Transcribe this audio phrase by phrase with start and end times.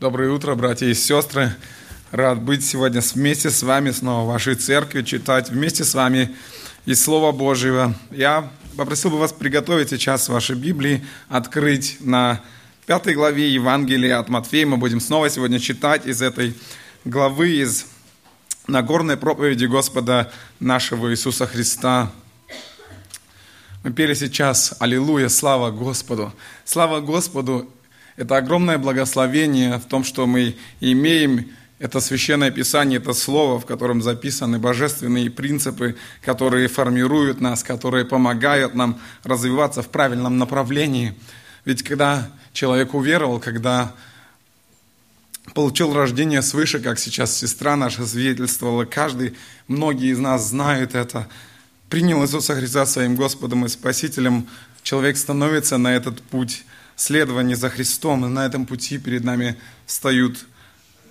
[0.00, 1.56] Доброе утро, братья и сестры.
[2.12, 6.36] Рад быть сегодня вместе с вами снова в вашей церкви, читать вместе с вами
[6.86, 7.96] из Слова Божьего.
[8.12, 12.40] Я попросил бы вас приготовить сейчас ваши Библии, открыть на
[12.86, 14.66] пятой главе Евангелия от Матфея.
[14.66, 16.54] Мы будем снова сегодня читать из этой
[17.04, 17.86] главы, из
[18.68, 20.30] Нагорной проповеди Господа
[20.60, 22.12] нашего Иисуса Христа.
[23.82, 26.32] Мы пели сейчас «Аллилуйя, слава Господу».
[26.64, 27.68] Слава Господу
[28.18, 34.02] это огромное благословение в том, что мы имеем это священное писание, это слово, в котором
[34.02, 35.94] записаны божественные принципы,
[36.24, 41.14] которые формируют нас, которые помогают нам развиваться в правильном направлении.
[41.64, 43.94] Ведь когда человек уверовал, когда
[45.54, 49.36] получил рождение свыше, как сейчас сестра наша свидетельствовала, каждый,
[49.68, 51.28] многие из нас знают это,
[51.88, 54.48] принял Иисуса Христа своим Господом и Спасителем,
[54.82, 56.64] человек становится на этот путь–
[56.98, 59.56] следование за Христом, и на этом пути перед нами
[59.86, 60.44] встают,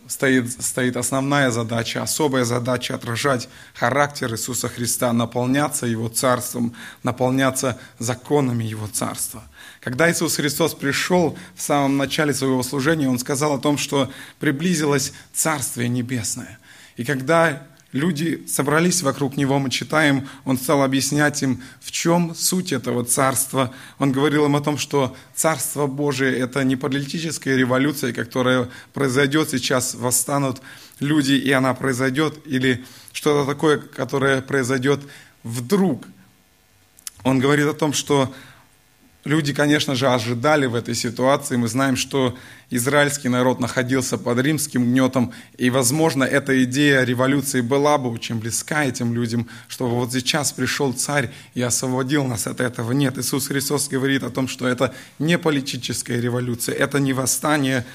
[0.05, 8.65] стоит, стоит основная задача, особая задача отражать характер Иисуса Христа, наполняться Его Царством, наполняться законами
[8.65, 9.43] Его Царства.
[9.79, 15.13] Когда Иисус Христос пришел в самом начале своего служения, Он сказал о том, что приблизилось
[15.33, 16.59] Царствие Небесное.
[16.97, 17.65] И когда
[17.97, 23.73] люди собрались вокруг него, мы читаем, он стал объяснять им, в чем суть этого царства.
[23.99, 29.95] Он говорил им о том, что царство Божие– это не политическая революция, которая произойдет сейчас,
[29.95, 30.61] восстанут
[30.99, 35.01] люди, и она произойдет, или что-то такое, которое произойдет
[35.43, 36.05] вдруг.
[37.23, 38.33] Он говорит о том, что
[39.27, 41.57] Люди, конечно же, ожидали в этой ситуации.
[41.57, 42.37] Мы знаем, что
[42.69, 48.85] израильский народ находился под римским гнетом, и, возможно, эта идея революции была бы очень близка
[48.85, 52.93] этим людям, что вот сейчас пришел царь и освободил нас от этого.
[52.93, 57.85] Нет, Иисус Христос говорит о том, что это не политическая революция, это не восстание,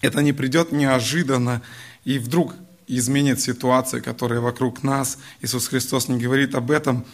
[0.00, 1.60] это не придет неожиданно,
[2.06, 2.54] и вдруг
[2.86, 5.18] изменит ситуация, которая вокруг нас.
[5.42, 7.04] Иисус Христос не говорит об этом,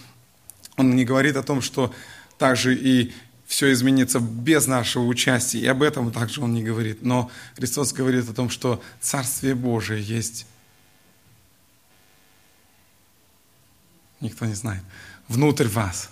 [0.77, 1.93] Он не говорит о том, что
[2.39, 3.13] также и
[3.47, 5.59] все изменится без нашего участия.
[5.59, 7.03] И об этом также он не говорит.
[7.03, 10.47] Но Христос говорит о том, что Царствие Божие есть.
[14.21, 14.83] Никто не знает.
[15.29, 16.11] Внутрь вас.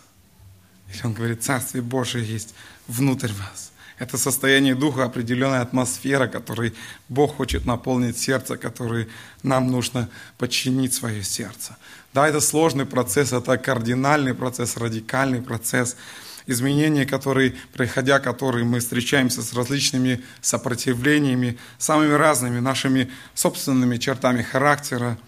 [0.92, 2.54] Или он говорит, Царствие Божие есть
[2.86, 3.72] внутрь вас.
[3.98, 6.74] Это состояние духа, определенная атмосфера, которой
[7.08, 9.08] Бог хочет наполнить сердце, которой
[9.42, 11.76] нам нужно подчинить свое сердце.
[12.16, 15.98] Да, это сложный процесс, это кардинальный процесс, радикальный процесс,
[16.46, 25.18] изменения, которые, проходя которые мы встречаемся с различными сопротивлениями, самыми разными нашими собственными чертами характера,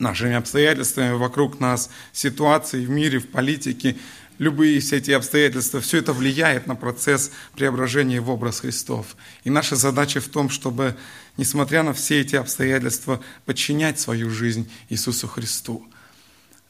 [0.00, 3.94] нашими обстоятельствами вокруг нас, ситуацией в мире, в политике,
[4.38, 9.16] любые все эти обстоятельства, все это влияет на процесс преображения в образ Христов.
[9.44, 10.96] И наша задача в том, чтобы,
[11.36, 15.86] несмотря на все эти обстоятельства, подчинять свою жизнь Иисусу Христу.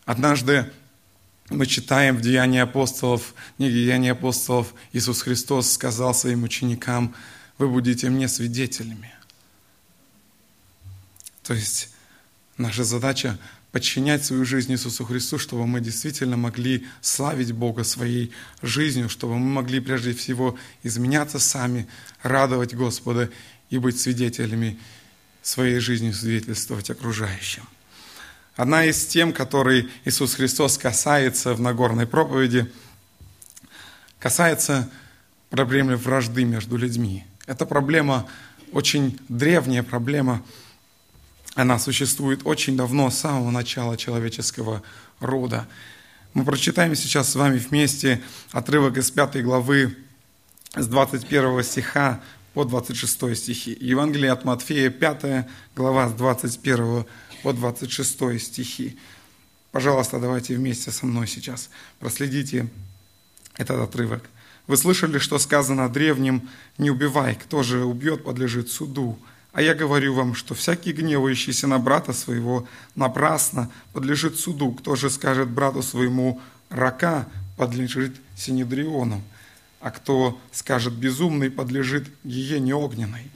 [0.04, 0.70] Однажды
[1.50, 7.14] мы читаем в Деянии апостолов, книге Деяний апостолов, Иисус Христос сказал своим ученикам,
[7.58, 9.12] вы будете мне свидетелями.
[11.42, 11.90] То есть
[12.56, 13.38] наша задача
[13.74, 18.30] подчинять свою жизнь Иисусу Христу, чтобы мы действительно могли славить Бога своей
[18.62, 21.88] жизнью, чтобы мы могли прежде всего изменяться сами,
[22.22, 23.30] радовать Господа
[23.70, 24.78] и быть свидетелями
[25.42, 27.64] своей жизни, свидетельствовать окружающим.
[28.54, 32.70] Одна из тем, которой Иисус Христос касается в Нагорной проповеди,
[34.20, 34.88] касается
[35.50, 37.24] проблемы вражды между людьми.
[37.46, 38.28] Это проблема,
[38.70, 40.44] очень древняя проблема,
[41.54, 44.82] она существует очень давно, с самого начала человеческого
[45.20, 45.66] рода.
[46.32, 49.96] Мы прочитаем сейчас с вами вместе отрывок из 5 главы
[50.74, 52.20] с 21 стиха
[52.54, 53.76] по 26 стихи.
[53.80, 57.04] Евангелие от Матфея, 5 глава с 21
[57.44, 58.98] по 26 стихи.
[59.70, 61.70] Пожалуйста, давайте вместе со мной сейчас
[62.00, 62.68] проследите
[63.56, 64.24] этот отрывок.
[64.66, 66.48] Вы слышали, что сказано древним
[66.78, 69.18] «Не убивай, кто же убьет, подлежит суду».
[69.54, 72.66] А я говорю вам, что всякий гневающийся на брата своего
[72.96, 74.72] напрасно подлежит суду.
[74.72, 76.40] Кто же скажет брату своему
[76.70, 79.22] «рака», подлежит синедриону,
[79.80, 83.30] а кто скажет «безумный», подлежит гиене огненной.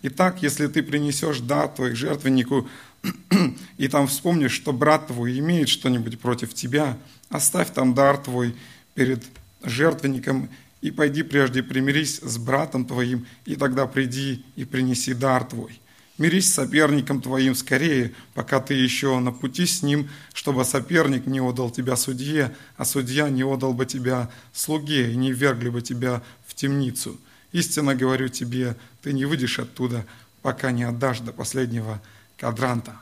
[0.00, 2.66] Итак, если ты принесешь дар твой к жертвеннику,
[3.76, 6.96] и там вспомнишь, что брат твой имеет что-нибудь против тебя,
[7.28, 8.56] оставь там дар твой
[8.94, 9.22] перед
[9.62, 10.48] жертвенником
[10.80, 15.80] и пойди прежде примирись с братом твоим, и тогда приди и принеси дар твой.
[16.18, 21.40] Мирись с соперником твоим скорее, пока ты еще на пути с ним, чтобы соперник не
[21.40, 26.22] отдал тебя судье, а судья не отдал бы тебя слуге и не вергли бы тебя
[26.46, 27.18] в темницу.
[27.52, 30.04] Истинно говорю тебе, ты не выйдешь оттуда,
[30.42, 32.02] пока не отдашь до последнего
[32.36, 32.96] кадранта.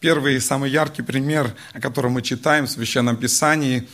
[0.00, 3.86] Первый самый яркий пример, о котором мы читаем в Священном Писании,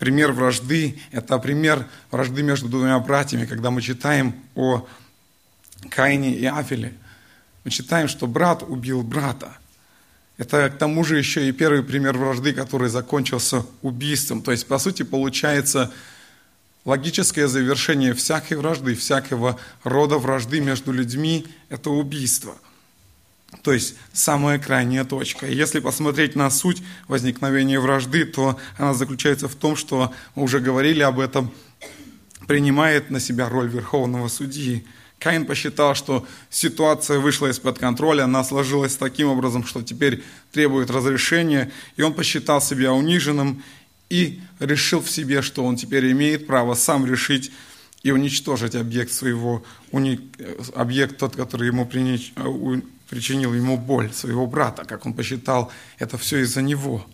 [0.00, 4.88] пример вражды, это пример вражды между двумя братьями, когда мы читаем о
[5.90, 6.94] Каине и Афеле.
[7.64, 9.56] Мы читаем, что брат убил брата.
[10.38, 14.40] Это к тому же еще и первый пример вражды, который закончился убийством.
[14.40, 15.92] То есть, по сути, получается
[16.86, 22.56] логическое завершение всякой вражды, всякого рода вражды между людьми– это убийство.
[23.62, 25.46] То есть, самая крайняя точка.
[25.46, 30.60] И если посмотреть на суть возникновения вражды, то она заключается в том, что мы уже
[30.60, 31.52] говорили об этом,
[32.46, 34.86] принимает на себя роль верховного судьи–
[35.20, 41.70] Каин посчитал, что ситуация вышла из-под контроля, она сложилась таким образом, что теперь требует разрешения,
[41.96, 43.62] и он посчитал себя униженным
[44.08, 47.52] и решил в себе, что он теперь имеет право сам решить
[48.02, 49.62] и уничтожить объект своего,
[50.74, 51.84] объект тот, который ему
[53.10, 57.04] причинил ему боль, своего брата, как он посчитал, это все из-за него.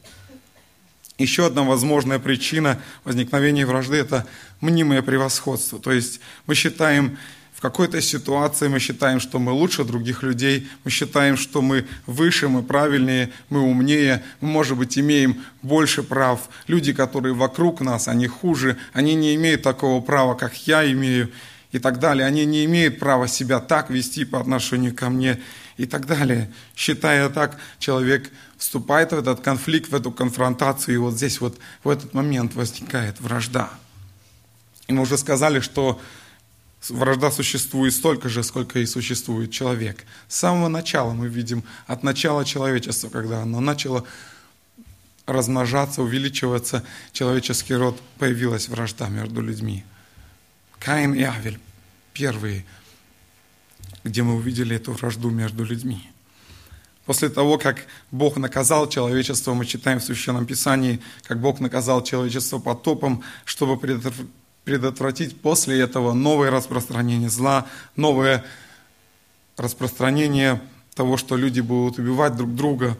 [1.19, 4.27] Еще одна возможная причина возникновения вражды– это
[4.61, 5.79] мнимое превосходство.
[5.81, 7.17] То есть мы считаем
[7.55, 12.49] в какой-то ситуации мы считаем, что мы лучше других людей, мы считаем, что мы выше,
[12.49, 16.51] мы правильнее, мы умнее, мы, может быть, имеем больше прав.
[16.67, 21.33] Люди, которые вокруг нас, они хуже, они не имеют такого права, как я имею,
[21.73, 22.27] и так далее.
[22.27, 25.41] Они не имеют права себя так вести по отношению ко мне,
[25.77, 26.53] и так далее.
[26.75, 31.89] Считая так, человек вступает в этот конфликт, в эту конфронтацию, и вот здесь вот в
[31.89, 33.71] этот момент возникает вражда.
[34.87, 36.01] И мы уже сказали, что
[36.89, 40.05] Вражда существует столько же, сколько и существует человек.
[40.29, 44.05] С самого начала мы видим, от начала человечества, когда оно начало
[45.27, 49.85] размножаться, увеличиваться, человеческий род, появилась вражда между людьми.
[50.79, 51.59] Каин и Авель
[52.13, 52.65] первые,
[54.07, 56.09] где мы увидели эту вражду между людьми.
[57.07, 62.59] После того, как Бог наказал человечество, мы читаем в Священном Писании, как Бог наказал человечество
[62.59, 63.77] потопом, чтобы
[64.65, 67.67] предотвратить после этого новое распространение зла,
[67.97, 68.45] новое
[69.57, 70.61] распространение
[70.95, 72.97] того, что люди будут убивать друг друга,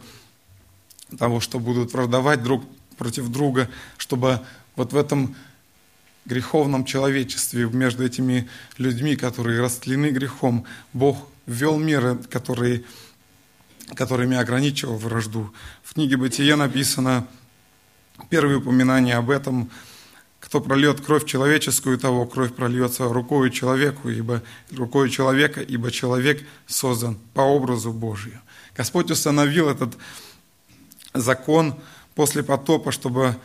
[1.17, 2.63] того, что будут враждовать друг
[2.97, 4.41] против друга, чтобы
[4.75, 5.35] вот в этом
[6.27, 8.47] греховном человечестве, между этими
[8.77, 12.83] людьми, которые растлены грехом, Бог ввел меры, которые,
[13.95, 15.51] которыми ограничивал вражду.
[15.83, 17.27] В книге «Бытие» написано
[18.29, 19.71] первое упоминание об этом–
[20.39, 27.17] кто прольет кровь человеческую, того кровь прольется рукою человеку, ибо рукою человека, ибо человек создан
[27.33, 28.39] по образу Божию.
[28.75, 29.97] Господь установил этот
[31.13, 31.75] закон
[32.15, 33.35] после потопа, чтобы,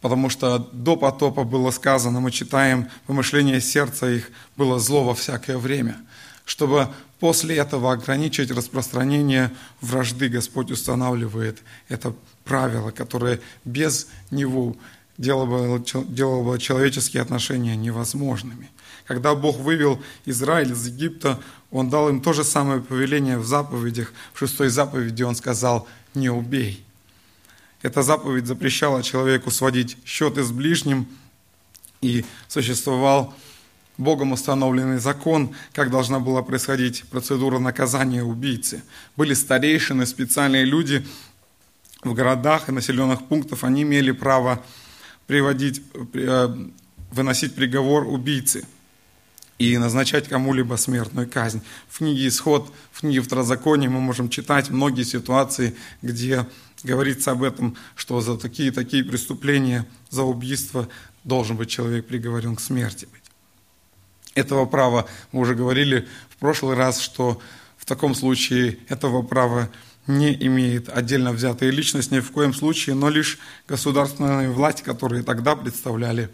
[0.00, 5.58] потому что до потопа было сказано, мы читаем, помышление сердца их было зло во всякое
[5.58, 5.96] время.
[6.44, 6.88] Чтобы
[7.20, 9.50] после этого ограничить распространение
[9.80, 11.58] вражды, Господь устанавливает
[11.88, 12.14] это
[12.44, 14.76] правило, которое без него
[15.18, 18.70] делало бы, делало бы человеческие отношения невозможными.
[19.04, 21.40] Когда Бог вывел Израиль из Египта,
[21.70, 24.12] Он дал им то же самое повеление в заповедях.
[24.32, 26.87] В шестой заповеди Он сказал «не убей».
[27.82, 31.06] Эта заповедь запрещала человеку сводить счеты с ближним,
[32.00, 33.34] и существовал
[33.96, 38.82] Богом установленный закон, как должна была происходить процедура наказания убийцы.
[39.16, 41.04] Были старейшины, специальные люди
[42.04, 44.62] в городах и населенных пунктах, они имели право
[45.26, 45.82] приводить,
[46.14, 46.48] э,
[47.10, 48.64] выносить приговор убийцы
[49.58, 51.60] и назначать кому-либо смертную казнь.
[51.88, 56.46] В книге «Исход», в книге «Второзаконие» мы можем читать многие ситуации, где
[56.82, 60.88] говорится об этом, что за такие-такие преступления, за убийство
[61.24, 63.08] должен быть человек приговорен к смерти.
[64.34, 67.40] Этого права мы уже говорили в прошлый раз, что
[67.76, 69.68] в таком случае этого права
[70.06, 75.54] не имеет отдельно взятая личность ни в коем случае, но лишь государственная власть, которые тогда
[75.54, 76.30] представляли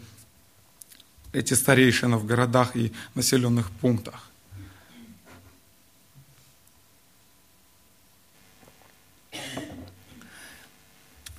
[1.33, 4.29] эти старейшины в городах и населенных пунктах.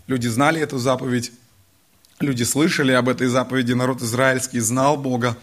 [0.07, 1.33] Люди знали эту заповедь,
[2.21, 5.37] люди слышали об этой заповеди, народ израильский знал Бога.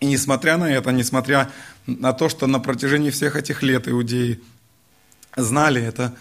[0.00, 1.50] И несмотря на это, несмотря
[1.86, 4.40] на то, что на протяжении всех этих лет иудеи
[5.36, 6.14] знали это,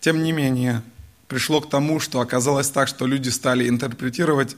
[0.00, 0.82] тем не менее
[1.28, 4.56] пришло к тому, что оказалось так, что люди стали интерпретировать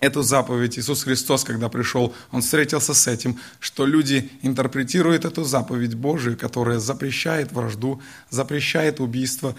[0.00, 0.78] эту заповедь.
[0.78, 6.78] Иисус Христос, когда пришел, Он встретился с этим, что люди интерпретируют эту заповедь Божию, которая
[6.78, 9.54] запрещает вражду, запрещает убийство.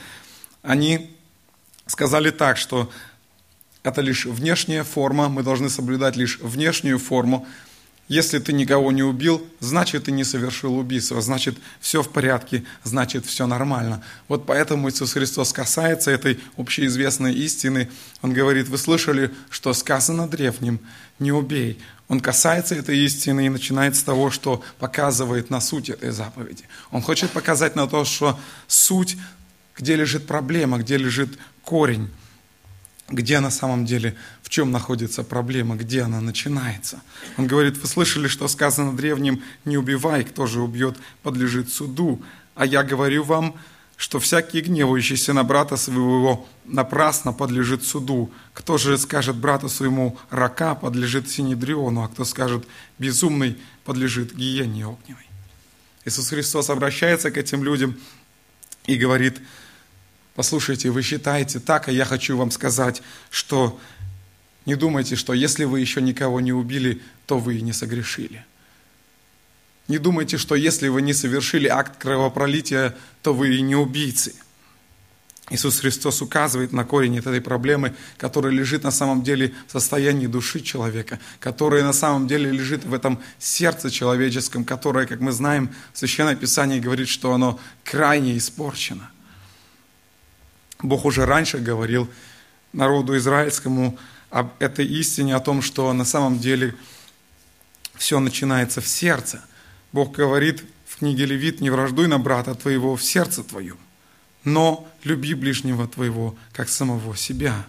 [0.63, 1.15] Они
[1.91, 2.89] сказали так, что
[3.83, 7.45] это лишь внешняя форма, мы должны соблюдать лишь внешнюю форму.
[8.07, 13.25] Если ты никого не убил, значит, ты не совершил убийство, значит, все в порядке, значит,
[13.25, 14.03] все нормально.
[14.29, 17.89] Вот поэтому Иисус Христос касается этой общеизвестной истины.
[18.21, 20.79] Он говорит, вы слышали, что сказано древним,
[21.19, 21.77] не убей.
[22.07, 26.63] Он касается этой истины и начинает с того, что показывает на суть этой заповеди.
[26.91, 29.17] Он хочет показать на то, что суть,
[29.77, 32.09] где лежит проблема, где лежит корень
[33.11, 37.01] где на самом деле, в чем находится проблема, где она начинается.
[37.37, 42.21] Он говорит, вы слышали, что сказано древним, не убивай, кто же убьет, подлежит суду.
[42.55, 43.55] А я говорю вам,
[43.97, 48.31] что всякий гневающийся на брата своего напрасно подлежит суду.
[48.53, 52.65] Кто же скажет брату своему рака, подлежит синедриону, а кто скажет
[52.97, 55.27] безумный, подлежит гиене огневой.
[56.03, 57.95] Иисус Христос обращается к этим людям
[58.93, 59.41] и говорит,
[60.35, 63.79] Послушайте, вы считаете так, а я хочу вам сказать, что
[64.65, 68.45] не думайте, что если вы еще никого не убили, то вы и не согрешили.
[69.87, 74.33] Не думайте, что если вы не совершили акт кровопролития, то вы и не убийцы.
[75.51, 80.61] Иисус Христос указывает на корень этой проблемы, которая лежит на самом деле в состоянии души
[80.61, 85.99] человека, которая на самом деле лежит в этом сердце человеческом, которое, как мы знаем, в
[85.99, 89.11] Священном Писании говорит, что оно крайне испорчено–
[90.83, 92.09] Бог уже раньше говорил
[92.73, 93.97] народу израильскому
[94.29, 96.75] об этой истине, о том, что на самом деле
[97.95, 99.43] все начинается в сердце.
[99.91, 103.77] Бог говорит в книге Левит, не враждуй на брата твоего в сердце твоем,
[104.43, 107.65] но люби ближнего твоего, как самого себя.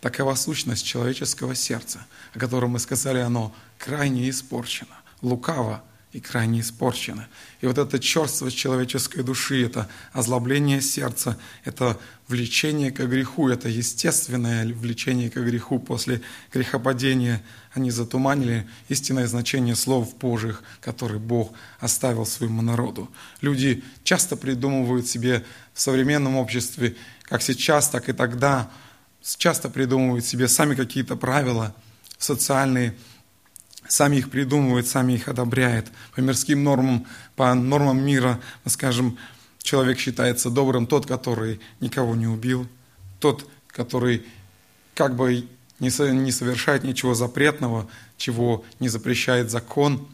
[0.00, 5.82] Такова сущность человеческого сердца, о котором мы сказали, оно крайне испорчено, лукаво,
[6.14, 7.26] и крайне испорчены.
[7.60, 14.64] И вот эта черствость человеческой души, это озлобление сердца, это влечение к греху, это естественное
[14.64, 17.42] влечение к греху после грехопадения,
[17.72, 23.10] они затуманили истинное значение слов Божьих, которые Бог оставил своему народу.
[23.40, 26.94] Люди часто придумывают себе в современном обществе,
[27.24, 28.70] как сейчас, так и тогда,
[29.36, 31.74] часто придумывают себе сами какие-то правила
[32.18, 32.94] социальные,
[33.88, 35.90] сами их придумывает, сами их одобряет.
[36.14, 39.18] По мирским нормам, по нормам мира, мы скажем,
[39.62, 42.66] человек считается добрым тот, который никого не убил,
[43.20, 44.24] тот, который
[44.94, 45.48] как бы
[45.80, 50.06] не совершает ничего запретного, чего не запрещает закон,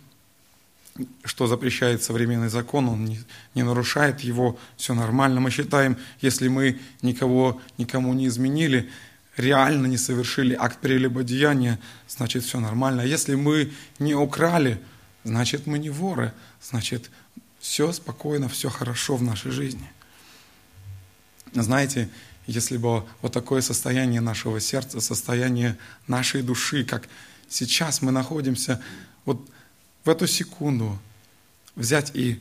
[1.24, 3.20] что запрещает современный закон, он не,
[3.54, 5.40] не нарушает его, все нормально.
[5.40, 8.90] Мы считаем, если мы никого, никому не изменили,
[9.40, 11.78] реально не совершили акт прелюбодеяния,
[12.08, 13.00] значит все нормально.
[13.00, 14.80] Если мы не украли,
[15.24, 16.32] значит мы не воры,
[16.62, 17.10] значит
[17.58, 19.90] все спокойно, все хорошо в нашей жизни.
[21.52, 22.08] Знаете,
[22.46, 27.08] если бы вот такое состояние нашего сердца, состояние нашей души, как
[27.48, 28.80] сейчас мы находимся,
[29.24, 29.48] вот
[30.04, 30.98] в эту секунду
[31.74, 32.40] взять и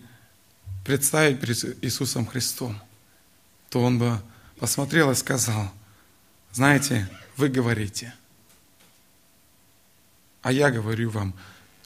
[0.85, 2.79] представить перед Иисусом Христом,
[3.69, 4.19] то Он бы
[4.59, 5.71] посмотрел и сказал–
[6.51, 8.13] знаете, вы говорите,
[10.41, 11.33] а я говорю вам,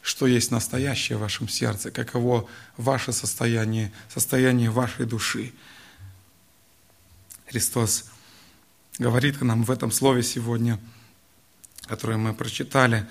[0.02, 5.54] что есть настоящее в вашем сердце, каково ваше состояние, состояние вашей души.
[7.48, 8.06] Христос
[9.00, 10.80] говорит нам в этом слове сегодня,
[11.88, 13.08] которое мы прочитали.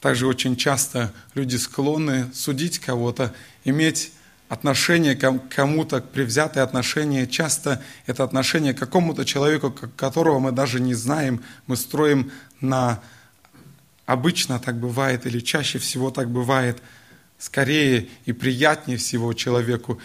[0.00, 4.12] Также очень часто люди склонны судить кого-то, иметь
[4.48, 10.94] отношение к кому-то, привзятое отношение, часто это отношение к какому-то человеку, которого мы даже не
[10.94, 13.00] знаем, мы строим на...
[14.04, 16.80] Обычно так бывает, или чаще всего так бывает,
[17.38, 20.00] скорее и приятнее всего человеку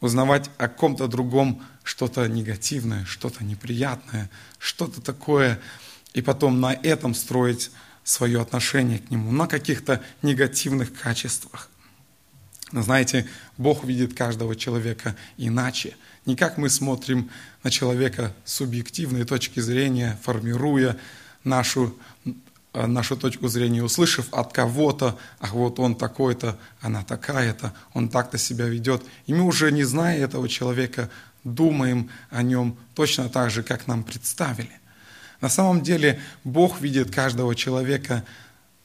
[0.00, 5.60] узнавать о ком-то другом что-то негативное, что-то неприятное, что-то такое,
[6.14, 7.70] и потом на этом строить
[8.04, 11.68] свое отношение к нему, на каких-то негативных качествах.
[12.72, 15.96] Знаете, Бог видит каждого человека иначе.
[16.24, 17.30] Не как мы смотрим
[17.62, 20.96] на человека с субъективной точки зрения, формируя
[21.44, 21.94] нашу,
[22.72, 28.38] э, нашу точку зрения, услышав от кого-то, ах, вот он такой-то, она такая-то, он так-то
[28.38, 29.02] себя ведет.
[29.26, 31.10] И мы уже, не зная этого человека,
[31.44, 34.80] думаем о нем точно так же, как нам представили.
[35.42, 38.24] На самом деле Бог видит каждого человека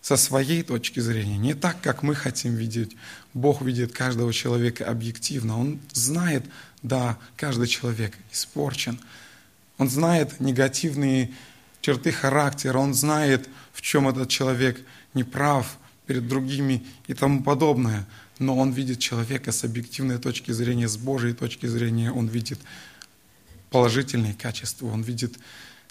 [0.07, 2.95] со своей точки зрения, не так, как мы хотим видеть.
[3.33, 5.59] Бог видит каждого человека объективно.
[5.59, 6.45] Он знает,
[6.81, 9.01] да, каждый человек испорчен.
[9.77, 11.33] Он знает негативные
[11.81, 14.79] черты характера, он знает, в чем этот человек
[15.13, 18.07] неправ перед другими и тому подобное.
[18.39, 22.13] Но он видит человека с объективной точки зрения, с Божьей точки зрения.
[22.13, 22.59] Он видит
[23.71, 25.37] положительные качества, он видит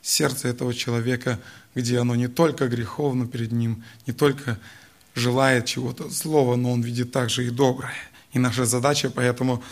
[0.06, 1.40] сердце этого человека,
[1.74, 4.58] где оно не только греховно перед ним, не только
[5.14, 7.94] желает чего-то злого, но он видит также и доброе.
[8.32, 9.64] И наша задача поэтому,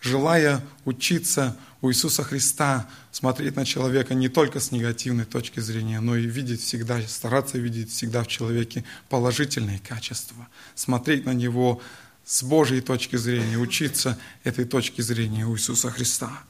[0.00, 6.16] желая учиться у Иисуса Христа, смотреть на человека не только с негативной точки зрения, но
[6.16, 11.80] и видеть всегда, стараться видеть всегда в человеке положительные качества, смотреть на него
[12.24, 16.42] с Божьей точки зрения, учиться этой точки зрения у Иисуса Христа.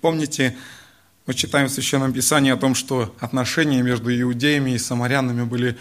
[0.00, 0.56] Помните,
[1.26, 5.78] мы читаем в Священном Писании о том, что отношения между иудеями и самарянами были,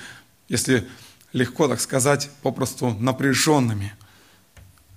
[0.47, 0.87] если
[1.33, 3.93] легко так сказать, попросту напряженными.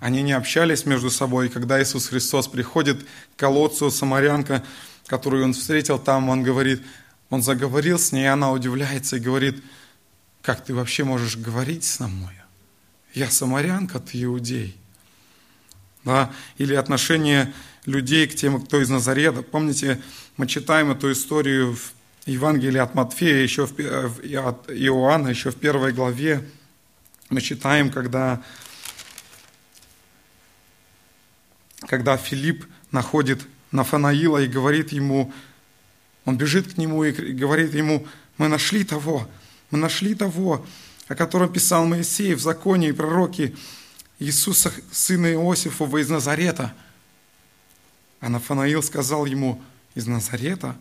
[0.01, 4.65] Они не общались между собой, и когда Иисус Христос приходит к колодцу, самарянка,
[5.07, 6.83] которую он встретил там, он говорит,
[7.31, 9.63] он заговорил с ней, и она удивляется и говорит,
[10.43, 12.35] как ты вообще можешь говорить со мной?
[13.15, 14.77] Я самарянка, ты иудей.
[16.05, 16.31] Да?
[16.59, 17.53] Или отношение
[17.87, 19.43] людей к тем, кто из Назарета.
[19.43, 20.01] Помните,
[20.37, 21.93] мы читаем эту историю в
[22.27, 26.45] Евангелии от Матфея, еще в, от Иоанна, еще в первой главе.
[27.31, 28.43] Мы читаем, когда,
[31.87, 33.41] когда Филипп находит
[33.73, 35.33] Нафанаила и говорит ему,
[36.25, 38.07] он бежит к нему и говорит ему,
[38.39, 39.29] мы нашли того,
[39.71, 40.65] мы нашли того,
[41.09, 43.57] о котором писал Моисей в законе и пророки
[44.23, 46.73] Иисуса, сына Иосифова из Назарета.
[48.21, 49.61] А Нафанаил сказал ему,
[49.95, 50.77] из Назарета?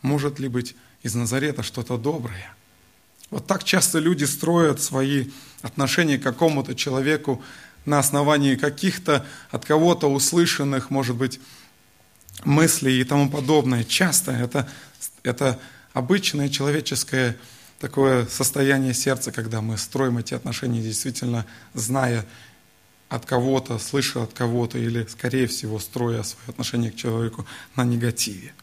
[0.00, 2.54] Может ли быть из Назарета что-то доброе?
[3.30, 5.30] Вот так часто люди строят свои
[5.62, 7.42] отношения к какому-то человеку
[7.84, 11.40] на основании каких-то от кого-то услышанных, может быть,
[12.44, 13.84] мыслей и тому подобное.
[13.84, 14.68] Часто это,
[15.22, 15.58] это
[15.92, 17.36] обычное человеческое
[17.78, 22.24] такое состояние сердца, когда мы строим эти отношения, действительно зная
[23.12, 28.54] от кого-то, слыша от кого-то или, скорее всего, строя свои отношения к человеку на негативе.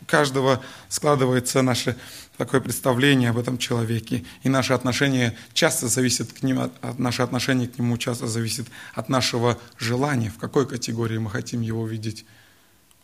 [0.00, 1.96] У каждого складывается наше
[2.36, 7.66] такое представление об этом человеке, и наше отношение часто зависит к нему, от, наше отношение
[7.66, 12.24] к нему часто зависит от нашего желания, в какой категории мы хотим его видеть.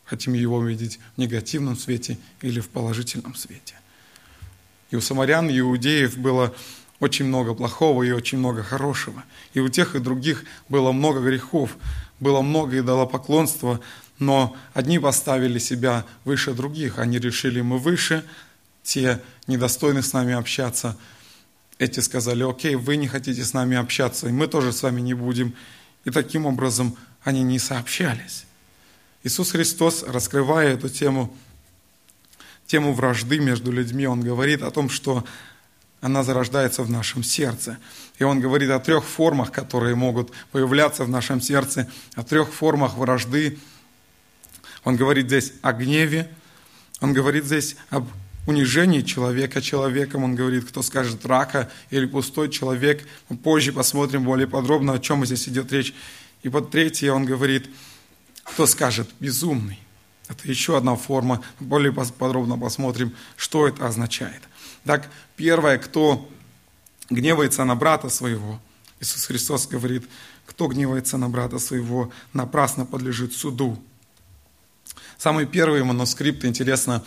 [0.05, 3.75] Хотим его видеть в негативном свете или в положительном свете.
[4.91, 6.55] И у самарян, и иудеев было
[7.05, 9.23] очень много плохого и очень много хорошего.
[9.53, 11.77] И у тех и других было много грехов,
[12.19, 13.79] было много идолопоклонства,
[14.17, 16.97] но одни поставили себя выше других.
[16.97, 18.25] Они решили, мы выше,
[18.81, 20.97] те недостойны с нами общаться.
[21.77, 25.13] Эти сказали, окей, вы не хотите с нами общаться, и мы тоже с вами не
[25.13, 25.53] будем.
[26.05, 28.45] И таким образом они не сообщались.
[29.23, 31.35] Иисус Христос, раскрывая эту тему,
[32.65, 35.23] тему вражды между людьми, он говорит о том, что
[36.01, 37.77] она зарождается в нашем сердце.
[38.19, 42.95] И он говорит о трех формах, которые могут появляться в нашем сердце, о трех формах
[42.95, 43.57] вражды.
[44.83, 46.29] Он говорит здесь о гневе,
[47.01, 48.07] он говорит здесь об
[48.47, 50.23] унижении человека человеком.
[50.23, 53.05] Он говорит, кто скажет рака или пустой человек.
[53.29, 55.93] Мы позже посмотрим более подробно, о чем здесь идет речь.
[56.43, 57.69] И под третье он говорит,
[58.43, 59.79] кто скажет безумный.
[60.27, 61.41] Это еще одна форма.
[61.59, 64.41] Более подробно посмотрим, что это означает.
[64.85, 66.29] Так, первое, кто
[67.09, 68.59] гневается на брата своего,
[68.99, 70.07] Иисус Христос говорит,
[70.45, 73.81] кто гневается на брата своего, напрасно подлежит суду.
[75.17, 77.03] Самые первые манускрипты, интересно,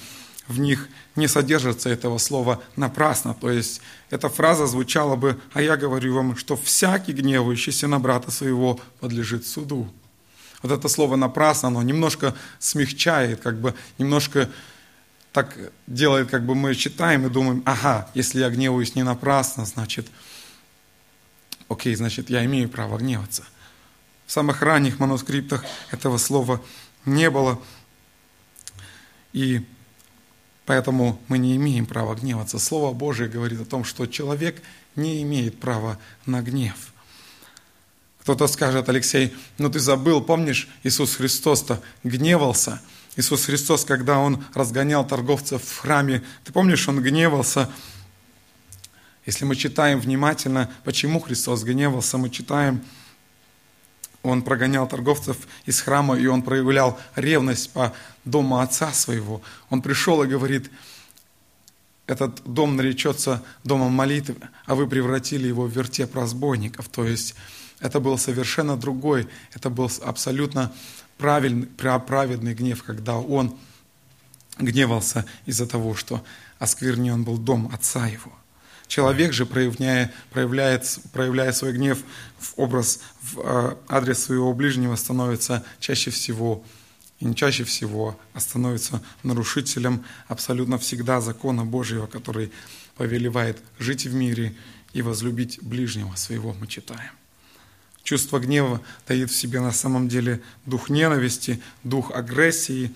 [0.48, 3.34] в них не содержится этого слова «напрасно».
[3.34, 8.30] То есть эта фраза звучала бы, а я говорю вам, что всякий гневающийся на брата
[8.30, 9.88] своего подлежит суду.
[10.62, 14.50] Вот это слово «напрасно», оно немножко смягчает, как бы немножко
[15.38, 20.08] так делает, как бы мы читаем и думаем, ага, если я гневаюсь не напрасно, значит,
[21.68, 23.44] окей, значит, я имею право гневаться.
[24.26, 26.60] В самых ранних манускриптах этого слова
[27.04, 27.62] не было,
[29.32, 29.64] и
[30.66, 32.58] поэтому мы не имеем права гневаться.
[32.58, 34.60] Слово Божие говорит о том, что человек
[34.96, 36.92] не имеет права на гнев–
[38.28, 42.82] кто-то скажет, Алексей, ну ты забыл, помнишь, Иисус Христос-то гневался.
[43.18, 47.68] Иисус Христос, когда Он разгонял торговцев в храме, ты помнишь, Он гневался.
[49.26, 52.80] Если мы читаем внимательно, почему Христос гневался, мы читаем,
[54.22, 57.92] Он прогонял торговцев из храма, и Он проявлял ревность по
[58.24, 59.42] дому Отца Своего.
[59.68, 60.70] Он пришел и говорит,
[62.06, 66.88] этот дом наречется домом молитвы, а вы превратили его в вертеп разбойников.
[66.88, 67.34] То есть
[67.80, 70.72] это был совершенно другой, это был абсолютно
[71.18, 73.56] правильный, праведный гнев, когда он
[74.58, 76.24] гневался из-за того, что
[76.58, 78.32] осквернен был дом отца его.
[78.86, 81.98] Человек же, проявляя, проявляет, проявляя свой гнев
[82.38, 86.64] в образ, в э, адрес своего ближнего, становится чаще всего
[87.20, 92.50] и чаще всего становится нарушителем абсолютно всегда закона Божьего, который
[92.96, 94.54] повелевает жить в мире
[94.94, 97.10] и возлюбить ближнего своего, мы читаем.
[98.02, 102.92] Чувство гнева таит в себе на самом деле дух ненависти, дух агрессии,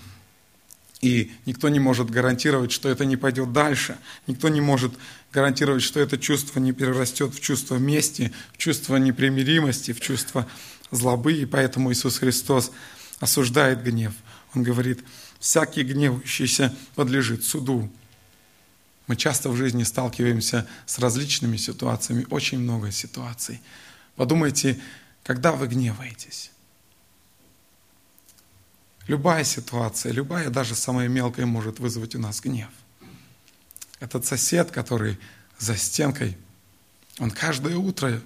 [1.03, 3.99] и никто не может гарантировать, что это не пойдет дальше.
[4.29, 4.95] Никто не может
[5.33, 10.47] гарантировать, что это чувство не перерастет в чувство мести, в чувство непримиримости, в чувство
[10.93, 11.33] злобы.
[11.33, 12.71] И поэтому Иисус Христос
[13.19, 14.13] осуждает гнев.
[14.55, 15.01] Он говорит,
[15.41, 17.91] всякий гневающийся подлежит суду.
[19.09, 23.61] Мы часто в жизни сталкиваемся с различными ситуациями, очень много ситуаций.
[24.17, 24.81] Подумайте,
[25.23, 26.51] когда вы гневаетесь?
[29.09, 32.71] Любая ситуация, любая, даже самая мелкая, может вызвать у нас гнев.
[34.01, 35.19] Этот сосед, который
[35.59, 36.37] за стенкой,
[37.19, 38.21] он каждое утро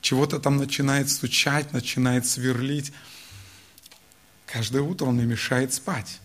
[0.00, 2.92] чего-то там начинает стучать, начинает сверлить.
[4.46, 6.20] Каждое утро он мне мешает спать.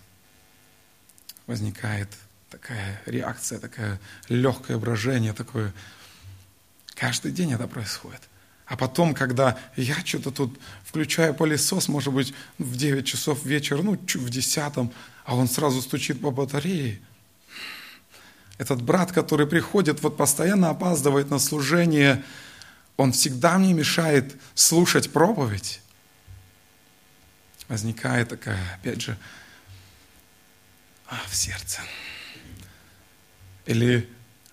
[1.47, 2.10] Возникает
[2.50, 5.74] такая реакция, такое легкое брожение, такое.
[6.95, 8.21] Каждый день это происходит.
[8.72, 13.98] А потом, когда я что-то тут включаю пылесос, может быть, в 9 часов вечера, ну,
[13.98, 14.58] в 10,
[15.26, 17.02] а он сразу стучит по батарее.
[18.58, 22.24] Этот брат, который приходит, вот постоянно опаздывает на служение,
[22.96, 25.82] он всегда мне мешает слушать проповедь.
[27.68, 29.18] Возникает такая, опять же,
[31.28, 31.82] в сердце.
[33.66, 34.10] Или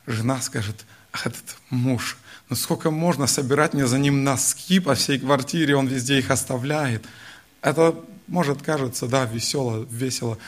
[0.08, 2.16] жена скажет, этот муж–
[2.48, 7.04] но сколько можно собирать мне за ним носки по всей квартире, он везде их оставляет.
[7.60, 7.94] Это
[8.26, 10.38] может кажется, да, весело, весело,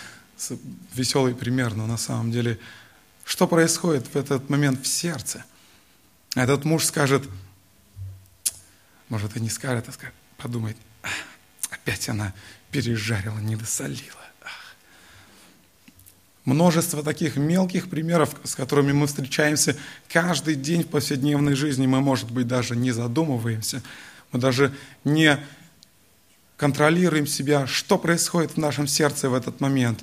[0.95, 2.59] веселый пример, но на самом деле,
[3.25, 5.45] что происходит в этот момент в сердце?
[6.35, 7.29] Этот муж скажет,
[9.09, 10.77] может и не скажет, а скажет, подумает,
[11.69, 12.33] опять она
[12.71, 14.30] пережарила, не досолила.
[16.45, 19.77] Множество таких мелких примеров, с которыми мы встречаемся
[20.09, 21.87] каждый день в повседневной жизни.
[21.87, 23.83] Мы, может быть, даже не задумываемся.
[24.33, 24.73] Мы даже
[25.05, 25.39] не
[26.57, 30.03] контролируем себя, что происходит в нашем сердце в этот момент.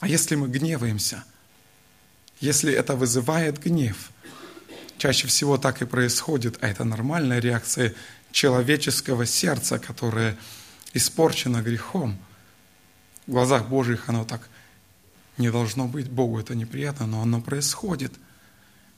[0.00, 1.24] А если мы гневаемся,
[2.40, 4.10] если это вызывает гнев,
[4.96, 7.94] чаще всего так и происходит, а это нормальная реакция
[8.30, 10.36] человеческого сердца, которое
[10.92, 12.18] испорчено грехом.
[13.26, 14.48] В глазах Божьих оно так
[15.38, 16.08] не должно быть.
[16.08, 18.12] Богу это неприятно, но оно происходит.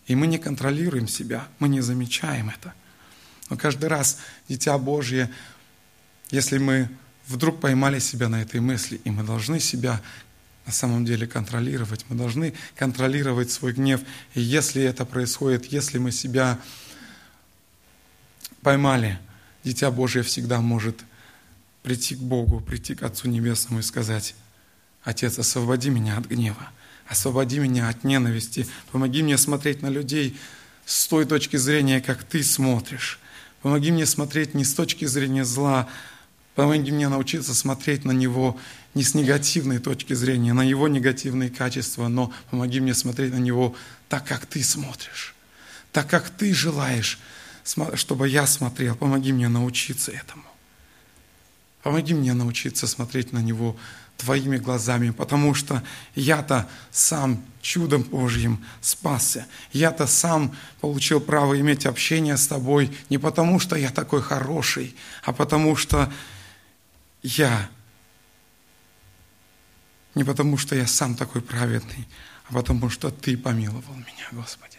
[0.06, 2.74] И мы не контролируем себя, мы не замечаем это.
[3.48, 5.30] Но каждый раз, Дитя Божье,
[6.30, 6.88] если мы
[7.26, 10.00] вдруг поймали себя на этой мысли, и мы должны себя
[10.66, 14.00] на самом деле контролировать, мы должны контролировать свой гнев.
[14.34, 16.58] И если это происходит, если мы себя
[18.62, 19.18] поймали,
[19.64, 20.96] Дитя Божье всегда может
[21.82, 24.34] прийти к Богу, прийти к Отцу Небесному и сказать,
[25.02, 26.70] Отец, освободи меня от гнева,
[27.06, 30.38] освободи меня от ненависти, помоги мне смотреть на людей
[30.84, 33.18] с той точки зрения, как Ты смотришь.
[33.62, 35.88] Помоги мне смотреть не с точки зрения зла,
[36.54, 38.58] помоги мне научиться смотреть на Него
[38.94, 43.74] не с негативной точки зрения, на Его негативные качества, но помоги мне смотреть на Него
[44.08, 45.34] так, как Ты смотришь,
[45.92, 47.18] так, как Ты желаешь,
[47.94, 48.96] чтобы я смотрел.
[48.96, 50.44] Помоги мне научиться этому.
[51.82, 53.76] Помоги мне научиться смотреть на Него
[54.20, 55.82] Твоими глазами, потому что
[56.14, 59.46] я-то сам чудом Божьим спасся.
[59.72, 65.32] Я-то сам получил право иметь общение с Тобой не потому, что я такой хороший, а
[65.32, 66.12] потому что
[67.22, 67.70] я,
[70.14, 72.06] не потому, что я сам такой праведный,
[72.46, 74.76] а потому что Ты помиловал меня, Господи.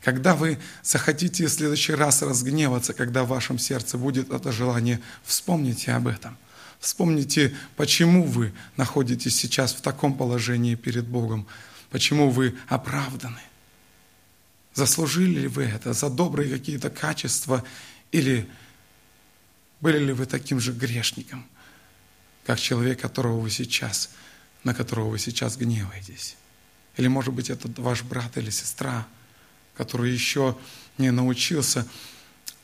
[0.00, 5.90] Когда вы захотите в следующий раз разгневаться, когда в вашем сердце будет это желание, вспомните
[5.90, 6.36] об этом–
[6.82, 11.46] Вспомните, почему вы находитесь сейчас в таком положении перед Богом,
[11.90, 13.40] почему вы оправданы.
[14.74, 17.62] Заслужили ли вы это за добрые какие-то качества
[18.10, 18.48] или
[19.80, 21.46] были ли вы таким же грешником,
[22.44, 24.10] как человек, которого вы сейчас,
[24.64, 26.36] на которого вы сейчас гневаетесь?
[26.96, 29.06] Или, может быть, это ваш брат или сестра,
[29.76, 30.58] который еще
[30.98, 31.86] не научился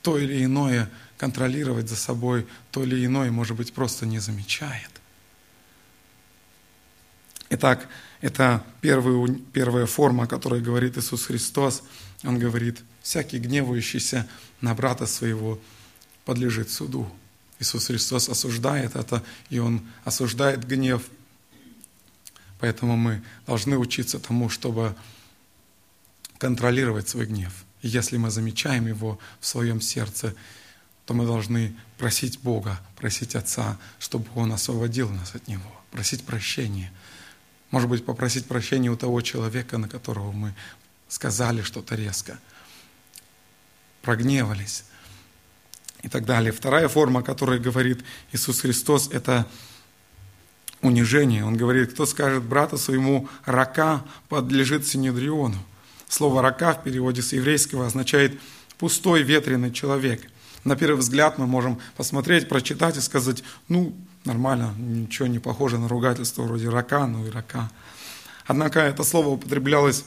[0.09, 4.89] то или иное контролировать за собой то или иное, может быть, просто не замечает.
[7.51, 7.87] Итак,
[8.23, 11.83] это первый, первая форма, о которой говорит Иисус Христос.
[12.25, 14.27] Он говорит, всякий гневающийся
[14.63, 15.61] на брата своего
[16.25, 17.07] подлежит суду.
[17.59, 21.03] Иисус Христос осуждает это, и Он осуждает гнев.
[22.61, 24.97] Поэтому мы должны учиться тому, чтобы
[26.39, 27.53] контролировать свой гнев.
[27.83, 30.35] Если мы замечаем его в своем сердце,
[31.07, 36.93] то мы должны просить Бога, просить Отца, чтобы Он освободил нас от Него, просить прощения.
[37.71, 40.55] Может быть, попросить прощения у того человека, на которого мы
[41.09, 42.39] сказали что-то резко,
[44.03, 44.85] прогневались
[46.03, 46.53] и так далее.
[46.53, 49.47] Вторая форма, о которой говорит Иисус Христос, это
[50.83, 51.45] унижение.
[51.45, 55.59] Он говорит, кто скажет брату своему «рака», подлежит Синедриону.
[56.09, 58.39] Слово «рака» в переводе с еврейского означает
[58.79, 60.23] «пустой ветреный человек».
[60.65, 63.95] На первый взгляд мы можем посмотреть, прочитать и сказать, ну,
[64.25, 67.71] нормально, ничего не похоже на ругательство вроде «рака», ну и «рака».
[68.47, 70.05] Однако это слово употреблялось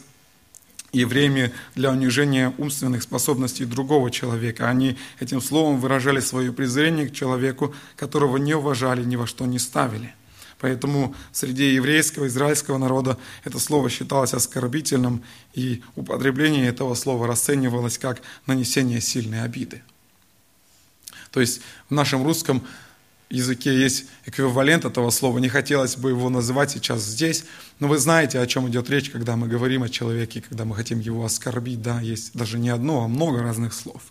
[0.92, 4.68] евреями для унижения умственных способностей другого человека.
[4.68, 9.60] Они этим словом выражали свое презрение к человеку, которого не уважали, ни во что не
[9.60, 10.14] ставили.
[10.62, 15.24] Поэтому среди еврейского, израильского народа это слово считалось оскорбительным,
[15.56, 19.82] и употребление этого слова расценивалось как нанесение сильной обиды.
[21.32, 22.62] То есть в нашем русском
[23.32, 25.40] языке есть эквивалент этого слова.
[25.40, 27.44] Не хотелось бы его называть сейчас здесь,
[27.80, 31.00] но вы знаете, о чем идет речь, когда мы говорим о человеке, когда мы хотим
[31.00, 31.82] его оскорбить.
[31.82, 34.04] Да, есть даже не одно, а много разных слов.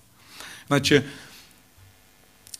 [0.68, 1.04] Иначе,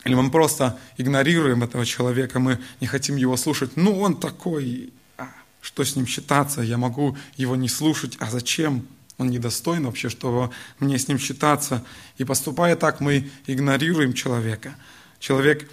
[0.03, 3.75] или мы просто игнорируем этого человека, мы не хотим его слушать.
[3.75, 5.27] Ну, он такой, а,
[5.61, 8.87] что с ним считаться, я могу его не слушать, а зачем?
[9.17, 11.85] Он недостоин вообще, чтобы мне с ним считаться.
[12.17, 14.75] И поступая так, мы игнорируем человека.
[15.19, 15.69] Человек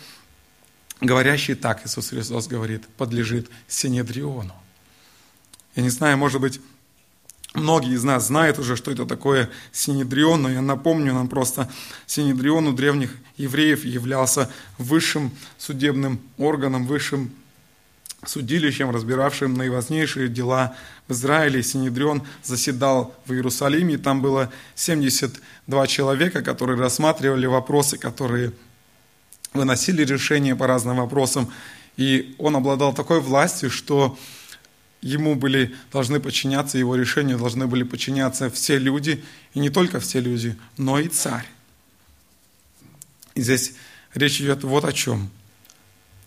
[1.01, 4.55] говорящий так, Иисус Христос говорит, подлежит Синедриону.
[5.75, 6.61] Я не знаю, может быть,
[7.55, 11.71] многие из нас знают уже, что это такое Синедрион, но я напомню нам просто,
[12.07, 17.31] Синедрион у древних евреев являлся высшим судебным органом, высшим
[18.27, 20.75] судилищем, разбиравшим наиважнейшие дела
[21.07, 21.63] в Израиле.
[21.63, 28.53] Синедрион заседал в Иерусалиме, и там было 72 человека, которые рассматривали вопросы, которые
[29.55, 31.51] выносили решения по разным вопросам,
[31.97, 34.19] и он обладал такой властью, что
[35.01, 39.23] ему были, должны подчиняться, его решению должны были подчиняться все люди,
[39.55, 41.49] и не только все люди, но и царь.
[43.35, 43.75] И здесь
[44.15, 45.31] речь идет вот о чем.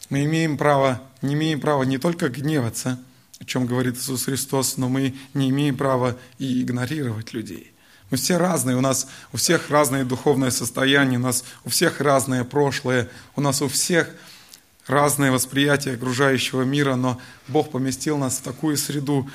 [0.10, 3.00] Мы имеем право, не имеем права не только гневаться,
[3.40, 7.72] о чем говорит Иисус Христос, но мы не имеем права и игнорировать людей.
[8.10, 12.44] Мы все разные, у нас у всех разное духовное состояние, у нас у всех разное
[12.44, 14.10] прошлое, у нас у всех
[14.88, 19.30] разное восприятие окружающего мира, но Бог поместил нас в такую среду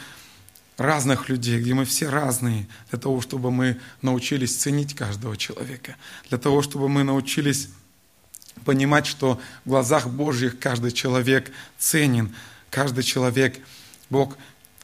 [0.77, 5.97] разных людей, где мы все разные, для того, чтобы мы научились ценить каждого человека,
[6.29, 7.71] для того, чтобы мы научились
[8.65, 12.35] понимать, что в глазах Божьих каждый человек ценен,
[12.71, 13.59] каждый человек,
[14.11, 14.37] Бог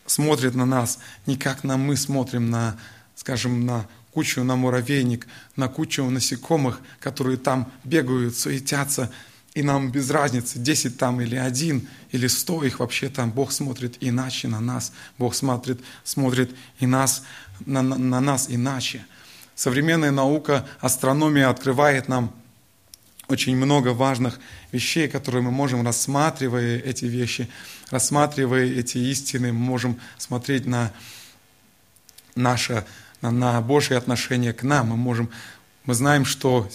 [0.07, 2.77] смотрит на нас не как на мы смотрим на
[3.23, 9.13] скажем, на кучу, на муравейник, на кучу насекомых, которые там бегают, суетятся,
[9.55, 13.97] и нам без разницы, 10 там или один, или 100 их вообще там, Бог смотрит
[14.01, 17.25] иначе на нас, Бог смотрит, смотрит и нас,
[17.67, 19.05] на, на, на нас иначе.
[19.55, 22.35] Современная наука, астрономия открывает нам
[23.29, 24.41] очень много важных
[24.73, 27.49] вещей, которые мы можем, рассматривая эти вещи,
[27.91, 30.93] рассматривая эти истины, мы можем смотреть на
[32.35, 32.85] наше
[33.21, 34.89] на Божье отношение к нам.
[34.89, 35.31] Мы можем
[35.85, 36.69] мы знаем, что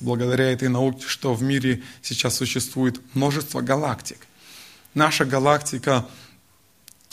[0.00, 4.18] благодаря этой науке, что в мире сейчас существует множество галактик.
[4.94, 6.06] Наша галактика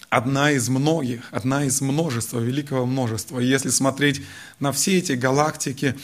[0.10, 3.40] одна из многих, одна из множества, великого множества.
[3.40, 4.22] И если смотреть
[4.60, 5.98] на все эти галактики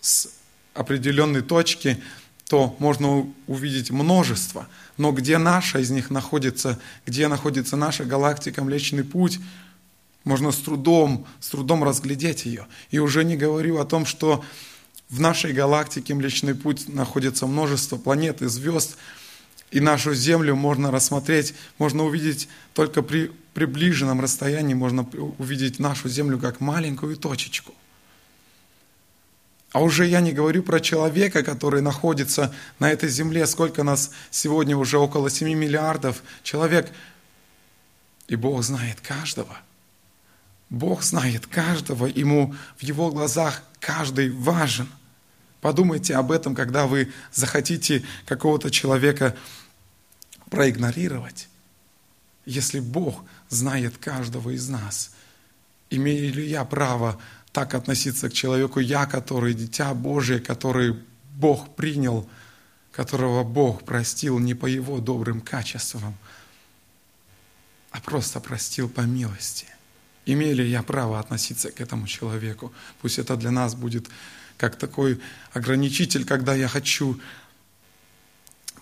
[0.00, 0.28] с
[0.74, 2.02] определенной точки,
[2.46, 4.68] то можно увидеть множество.
[4.98, 9.40] Но где наша из них находится, где находится наша галактика Млечный Путь–
[10.24, 12.66] можно с трудом, с трудом разглядеть ее.
[12.90, 14.44] И уже не говорю о том, что
[15.08, 18.96] в нашей галактике Млечный Путь находится множество планет и звезд,
[19.70, 25.06] и нашу Землю можно рассмотреть, можно увидеть только при приближенном расстоянии, можно
[25.38, 27.74] увидеть нашу Землю как маленькую точечку.
[29.72, 33.46] А уже я не говорю про человека, который находится на этой земле.
[33.46, 36.92] Сколько нас сегодня уже около 7 миллиардов человек.
[38.28, 39.58] И Бог знает каждого–
[40.72, 44.88] Бог знает каждого, ему в его глазах каждый важен.
[45.60, 49.36] Подумайте об этом, когда вы захотите какого-то человека
[50.48, 51.50] проигнорировать.
[52.46, 55.12] Если Бог знает каждого из нас,
[55.90, 57.20] имею ли я право
[57.52, 60.98] так относиться к человеку, я, который дитя Божие, который
[61.34, 62.26] Бог принял,
[62.92, 66.16] которого Бог простил не по его добрым качествам,
[67.90, 69.66] а просто простил по милости–
[70.24, 72.72] Имею ли я право относиться к этому человеку?
[73.00, 74.08] Пусть это для нас будет
[74.56, 75.20] как такой
[75.52, 77.20] ограничитель, когда я хочу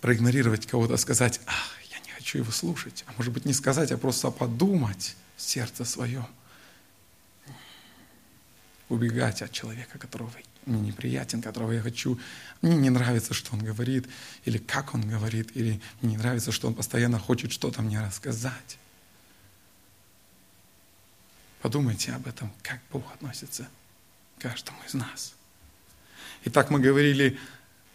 [0.03, 3.05] проигнорировать кого-то, сказать, ах, я не хочу его слушать.
[3.07, 6.27] А может быть не сказать, а просто подумать в сердце своем.
[8.89, 10.31] Убегать от человека, которого
[10.67, 12.19] мне неприятен, которого я хочу.
[12.61, 14.07] Мне не нравится, что он говорит,
[14.45, 18.79] или как он говорит, или мне не нравится, что он постоянно хочет что-то мне рассказать.
[21.61, 23.69] Подумайте об этом, как Бог относится
[24.39, 25.35] к каждому из нас.
[26.45, 27.39] Итак, мы говорили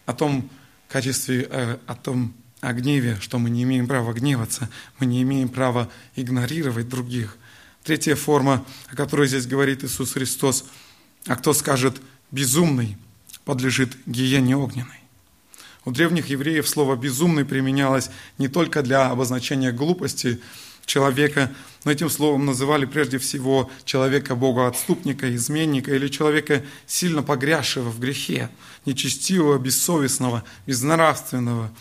[0.06, 0.50] о том
[0.88, 5.50] качестве, э, о том о гневе, что мы не имеем права гневаться, мы не имеем
[5.50, 7.38] права игнорировать других.
[7.84, 10.66] Третья форма, о которой здесь говорит Иисус Христос,
[11.28, 12.02] а кто скажет
[12.32, 12.98] «безумный»,
[13.46, 15.00] подлежит гиене огненной.
[15.86, 20.42] У древних евреев слово «безумный» применялось не только для обозначения глупости
[20.86, 21.52] человека,
[21.86, 28.50] но этим словом называли прежде всего человека богоотступника, изменника или человека сильно погрязшего в грехе,
[28.86, 31.72] нечестивого, бессовестного, безнравственного.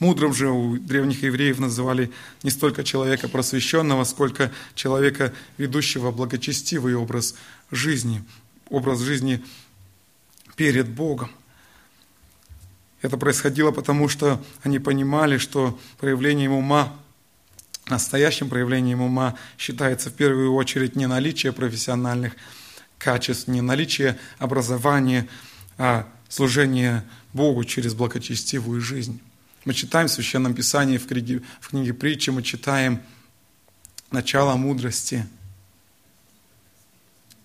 [0.00, 2.10] Мудрым же у древних евреев называли
[2.42, 7.36] не столько человека просвещенного, сколько человека, ведущего благочестивый образ
[7.70, 8.24] жизни,
[8.68, 9.44] образ жизни
[10.56, 11.30] перед Богом.
[13.00, 16.92] Это происходило потому, что они понимали, что проявлением ума
[17.88, 22.34] Настоящим проявлением ума считается в первую очередь не наличие профессиональных
[22.98, 25.28] качеств, не наличие образования,
[25.78, 29.20] а служение Богу через благочестивую жизнь.
[29.64, 33.02] Мы читаем в Священном Писании, в книге, в книге притчи, мы читаем
[34.12, 35.26] начало мудрости.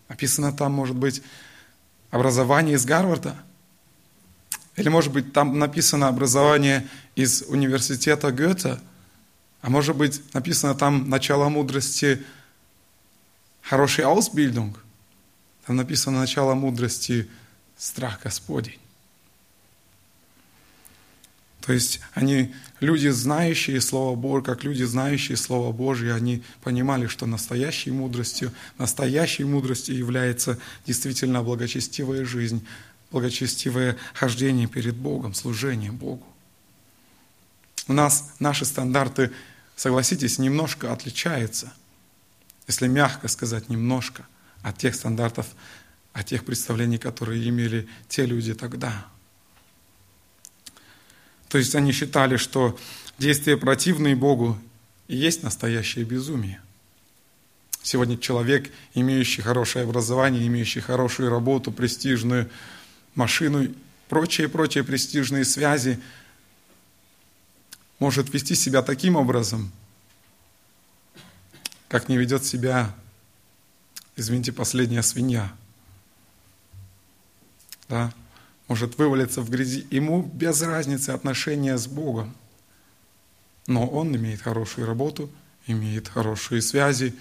[0.08, 1.24] Написано там, может быть,
[2.12, 3.36] образование из Гарварда.
[4.76, 8.80] Или, может быть, там написано образование из университета Гёте–
[9.62, 12.24] а может быть, написано там начало мудрости
[13.62, 14.76] хороший Ausbildung.
[15.66, 17.30] Там написано начало мудрости
[17.78, 18.80] страх Господень.
[21.68, 27.26] То есть они, люди, знающие Слово Божье, как люди, знающие Слово Божье, они понимали, что
[27.26, 32.66] настоящей мудростью, настоящей мудростью является действительно благочестивая жизнь,
[33.12, 36.26] благочестивое хождение перед Богом, служение Богу.
[37.88, 39.32] У нас наши стандарты,
[39.76, 41.74] согласитесь, немножко отличаются,
[42.68, 44.26] если мягко сказать, немножко
[44.62, 45.48] от тех стандартов,
[46.12, 49.06] от тех представлений, которые имели те люди тогда.
[51.48, 52.78] То есть они считали, что
[53.18, 54.60] действия противные Богу
[55.08, 56.62] и есть настоящее безумие.
[57.82, 62.50] Сегодня человек, имеющий хорошее образование, имеющий хорошую работу, престижную
[63.16, 63.70] машину,
[64.10, 66.02] прочие-прочие престижные связи–
[68.00, 69.72] может вести себя таким образом,
[71.88, 72.94] как не ведет себя,
[74.16, 75.52] извините, последняя свинья.
[77.90, 78.14] Да?
[78.68, 79.88] Может вывалиться в грязи.
[79.92, 82.36] Ему без разницы отношения с Богом.
[83.66, 85.30] Но он имеет хорошую работу,
[85.66, 87.16] имеет хорошие связи,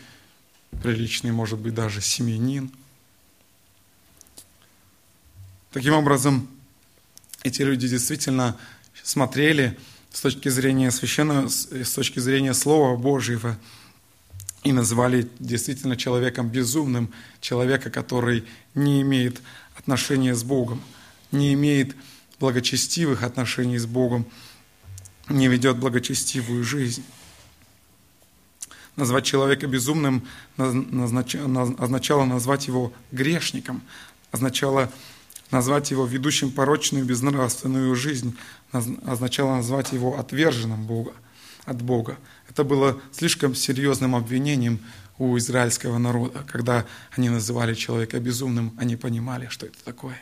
[0.83, 2.71] приличный, может быть, даже семьянин.
[5.71, 6.49] Таким образом,
[7.43, 8.57] эти люди действительно
[9.03, 9.79] смотрели
[10.17, 13.59] с точки зрения священного, с точки зрения Слова Божьего,
[14.65, 19.43] и назвали действительно человеком безумным, человека, который не имеет
[19.77, 20.81] отношения с Богом,
[21.33, 21.95] не имеет
[22.41, 24.25] благочестивых отношений с Богом,
[25.29, 27.05] не ведет благочестивую жизнь.
[28.97, 30.27] Назвать человека безумным
[30.57, 33.83] означало назвать его грешником,
[34.31, 34.91] означало
[35.51, 38.37] назвать его ведущим порочную безнравственную жизнь,
[38.73, 41.13] означало назвать его отверженным Бога,
[41.65, 42.19] от Бога.
[42.49, 44.81] Это было слишком серьезным обвинением
[45.19, 46.45] у израильского народа.
[46.47, 50.21] Когда они называли человека безумным, они понимали, что это такое.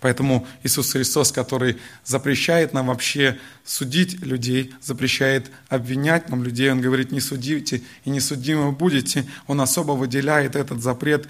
[0.00, 7.12] Поэтому Иисус Христос, который запрещает нам вообще судить людей, запрещает обвинять нам людей, Он говорит,
[7.12, 11.26] не судите и не судимы будете, Он особо выделяет этот запрет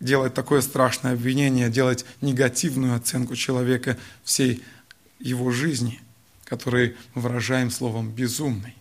[0.00, 4.62] делать такое страшное обвинение, делать негативную оценку человека всей
[5.18, 6.00] его жизни,
[6.44, 8.74] который мы выражаем словом «безумный».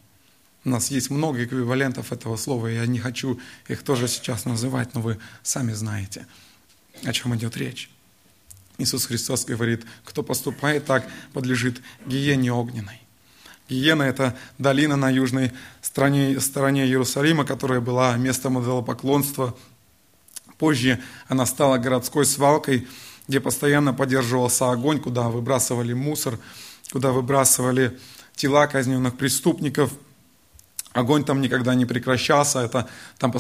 [0.65, 4.93] У нас есть много эквивалентов этого слова, и я не хочу их тоже сейчас называть,
[4.93, 6.25] но вы сами знаете,
[7.03, 7.89] о чем идет речь.
[8.77, 13.01] Иисус Христос говорит, кто поступает так, подлежит гиене огненной.
[13.69, 19.55] Гиена– это долина на южной стороне, стороне Иерусалима, которая была местом идолопоклонства
[20.63, 22.87] Позже она стала городской свалкой,
[23.27, 26.39] где постоянно поддерживался огонь, куда выбрасывали мусор,
[26.89, 27.99] куда выбрасывали
[28.33, 29.91] тела казненных преступников.
[30.93, 32.87] Огонь там никогда не прекращался, это
[33.17, 33.33] там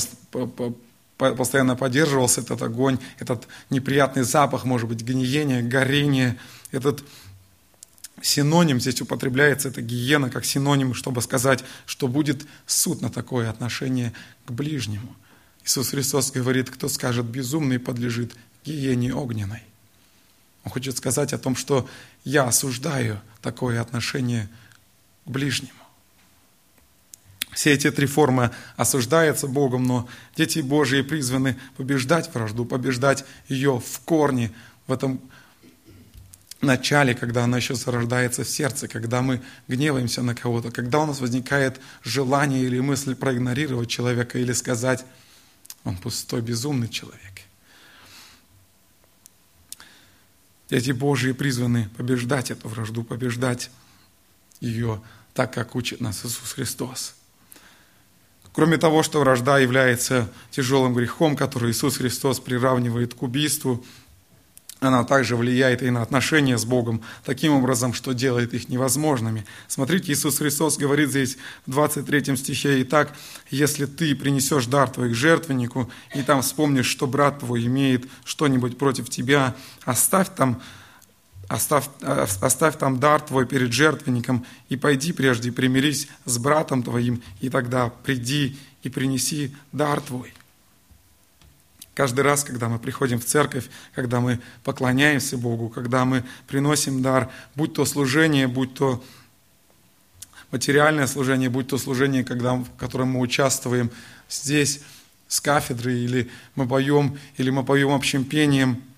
[1.17, 6.37] постоянно поддерживался этот огонь, этот неприятный запах, может быть, гниение, горение,
[6.71, 7.05] этот
[8.21, 14.11] синоним здесь употребляется, это гиена, как синоним, чтобы сказать, что будет суд на такое отношение
[14.45, 15.15] к ближнему.
[15.65, 18.35] Иисус Христос говорит, кто скажет безумный, подлежит
[18.65, 19.63] гиене огненной.
[20.63, 21.87] Он хочет сказать о том, что
[22.23, 24.49] я осуждаю такое отношение
[25.25, 25.73] к ближнему.
[27.51, 33.99] Все эти три формы осуждаются Богом, но дети Божьи призваны побеждать вражду, побеждать ее в
[33.99, 34.51] корне,
[34.87, 35.21] в этом
[36.61, 41.19] начале, когда она еще зарождается в сердце, когда мы гневаемся на кого-то, когда у нас
[41.19, 45.05] возникает желание или мысль проигнорировать человека или сказать,
[45.83, 47.41] он пустой, безумный человек.
[50.69, 53.69] Дети Божьи призваны побеждать эту вражду, побеждать
[54.59, 55.01] ее
[55.33, 57.15] так, как учит нас Иисус Христос.
[58.53, 63.83] Кроме того, что вражда является тяжелым грехом, который Иисус Христос приравнивает к убийству,
[64.83, 69.45] она также влияет и на отношения с Богом таким образом, что делает их невозможными.
[69.67, 73.13] Смотрите, Иисус Христос говорит здесь в 23 стихе, «Итак,
[73.49, 78.77] если ты принесешь дар твой к жертвеннику, и там вспомнишь, что брат твой имеет что-нибудь
[78.77, 79.55] против тебя,
[79.85, 80.61] оставь там
[81.49, 87.49] Оставь, оставь там дар твой перед жертвенником и пойди прежде примирись с братом твоим, и
[87.49, 90.33] тогда приди и принеси дар твой.
[91.93, 97.29] Каждый раз, когда мы приходим в церковь, когда мы поклоняемся Богу, когда мы приносим дар,
[97.55, 99.03] будь то служение, будь то
[100.51, 103.91] материальное служение, будь то служение, когда, в котором мы участвуем
[104.29, 104.81] здесь,
[105.27, 108.81] с кафедры, или мы поем, или мы поем общим пением–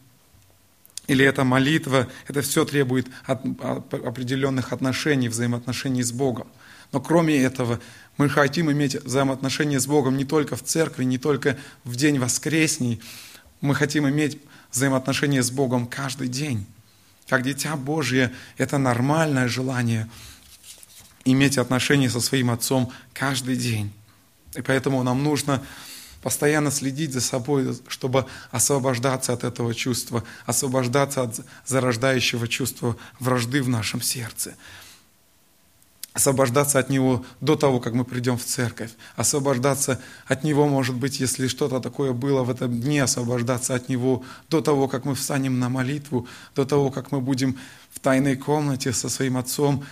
[1.08, 6.48] или это молитва, это все требует определенных отношений, взаимоотношений с Богом.
[6.96, 7.82] Но кроме этого,
[8.16, 13.02] мы хотим иметь взаимоотношения с Богом не только в церкви, не только в день воскресней,
[13.60, 14.39] мы хотим иметь
[14.72, 16.66] взаимоотношения с Богом каждый день.
[17.28, 20.10] Как дитя Божье, это нормальное желание
[21.26, 23.91] иметь отношения со своим Отцом каждый день.
[24.56, 25.62] И поэтому нам нужно
[26.22, 33.68] постоянно следить за собой, чтобы освобождаться от этого чувства, освобождаться от зарождающего чувства вражды в
[33.68, 34.56] нашем сердце
[36.16, 41.20] освобождаться от него до того, как мы придем в церковь, освобождаться от него, может быть,
[41.20, 45.59] если что-то такое было в этом дне, освобождаться от него до того, как мы встанем
[45.59, 47.59] на молитву, до того, как мы будем
[47.91, 49.84] в тайной комнате со своим отцом,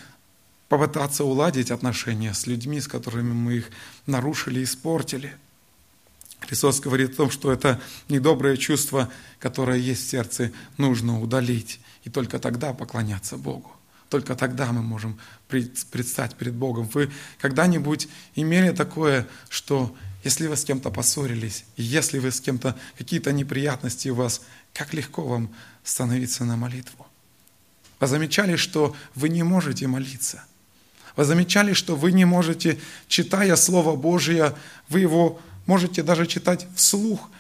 [0.69, 3.69] попытаться уладить отношения с людьми, с которыми мы их
[4.07, 5.35] нарушили испортили–
[6.47, 9.09] Христос говорит о том, что это недоброе чувство,
[9.39, 11.79] которое есть в сердце, нужно удалить.
[12.03, 13.71] И только тогда поклоняться Богу.
[14.13, 16.87] Только тогда мы можем предстать перед Богом.
[16.93, 23.31] Вы когда-нибудь имели такое, что если вы с кем-то поссорились, если вы с кем-то какие-то
[23.33, 25.49] неприятности у вас, как легко вам
[25.83, 27.07] становиться на молитву?
[27.99, 30.43] Вы замечали, что вы не можете молиться?
[31.15, 34.53] Вы замечали, что вы не можете, читая Слово Божие,
[34.89, 37.31] вы его можете даже читать вслух,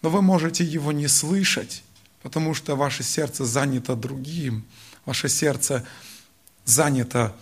[0.00, 1.82] но вы можете его не слышать,
[2.22, 4.64] потому что ваше сердце занято другим,
[5.04, 5.84] ваше сердце
[6.64, 7.34] занято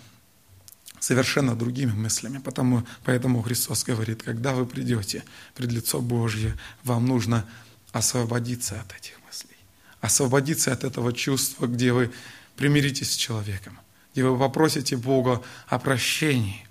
[1.01, 2.39] совершенно другими мыслями.
[2.39, 7.45] Потому, поэтому Христос говорит, когда вы придете пред лицо Божье, вам нужно
[7.93, 9.57] освободиться от этих мыслей,
[10.01, 12.11] освободиться от этого чувства, где вы
[12.57, 13.79] примиритесь с человеком,
[14.12, 16.69] где вы попросите Бога о прощении,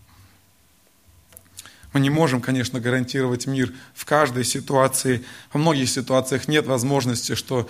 [1.98, 5.24] мы не можем, конечно, гарантировать мир в каждой ситуации.
[5.52, 7.68] Во многих ситуациях нет возможности, что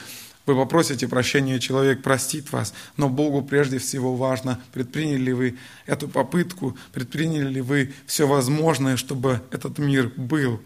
[0.47, 6.07] вы попросите прощения, человек простит вас, но Богу прежде всего важно, предприняли ли вы эту
[6.07, 10.61] попытку, предприняли ли вы все возможное, чтобы этот мир был.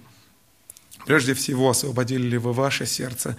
[1.08, 3.36] Прежде всего, освободили ли вы ваше сердце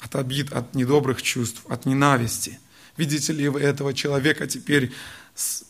[0.00, 2.58] от обид, от недобрых чувств, от ненависти.
[2.96, 4.92] Видите ли вы этого человека теперь,
[5.34, 5.64] с,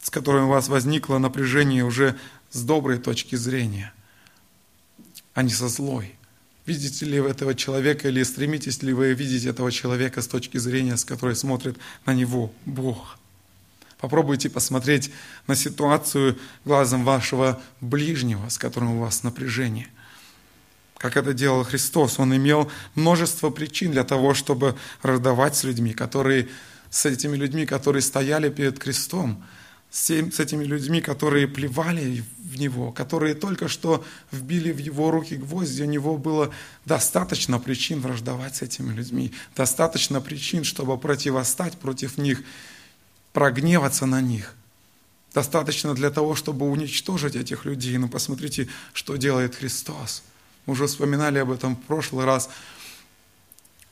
[0.00, 2.16] с которым у вас возникло напряжение уже
[2.50, 3.92] с доброй точки зрения,
[5.34, 6.17] а не со злой.
[6.68, 10.98] Видите ли вы этого человека или стремитесь ли вы видеть этого человека с точки зрения,
[10.98, 13.16] с которой смотрит на него Бог?
[13.96, 15.10] Попробуйте посмотреть
[15.46, 19.88] на ситуацию глазом вашего ближнего, с которым у вас напряжение.
[20.98, 22.18] Как это делал Христос.
[22.18, 26.50] Он имел множество причин для того, чтобы раздавать с людьми, которые,
[26.90, 29.42] с этими людьми, которые стояли перед крестом–
[29.90, 35.82] с этими людьми, которые плевали в него, которые только что вбили в его руки гвозди,
[35.82, 36.52] у него было
[36.84, 42.42] достаточно причин враждовать с этими людьми, достаточно причин, чтобы противостать против них,
[43.32, 44.54] прогневаться на них.
[45.34, 47.96] достаточно для того, чтобы уничтожить этих людей.
[47.98, 50.22] Но посмотрите, что делает Христос.
[50.66, 52.50] Мы уже вспоминали об этом в прошлый раз.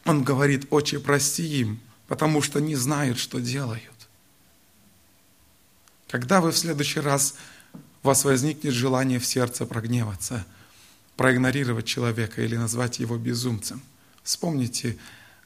[0.05, 1.79] Он говорит, «Отче, прости им,
[2.09, 3.96] потому что не знают, что делают».
[6.09, 7.35] Когда вы в следующий раз
[8.03, 10.47] у вас возникнет желание в сердце прогневаться,
[11.17, 13.83] проигнорировать человека или назвать его безумцем,
[14.23, 14.97] вспомните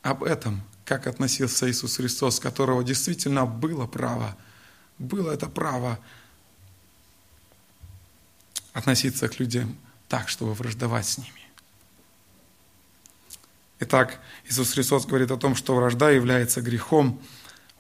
[0.03, 4.37] об этом, как относился Иисус Христос, которого действительно было право,
[4.99, 5.99] было это право
[8.73, 9.77] относиться к людям
[10.09, 11.33] так, чтобы враждовать с ними.
[13.79, 17.23] Итак, Иисус Христос говорит о том, что вражда является грехом,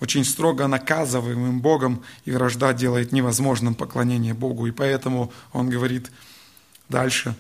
[0.00, 4.66] очень строго наказываемым Богом, и вражда делает невозможным поклонение Богу.
[4.66, 6.10] И поэтому Он говорит
[6.88, 7.36] дальше,